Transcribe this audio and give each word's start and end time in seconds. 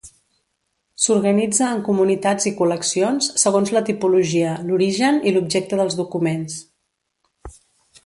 S'organitza 1.03 1.67
en 1.73 1.83
comunitats 1.89 2.49
i 2.51 2.55
col·leccions 2.63 3.29
segons 3.43 3.75
la 3.77 3.85
tipologia, 3.93 4.57
l'origen 4.71 5.23
i 5.29 5.35
l'objecte 5.37 5.81
dels 5.83 6.03
documents. 6.05 6.61